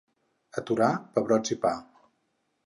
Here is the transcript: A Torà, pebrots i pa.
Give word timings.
A 0.61 0.63
Torà, 0.69 0.87
pebrots 1.19 1.55
i 1.57 1.59
pa. 1.67 1.75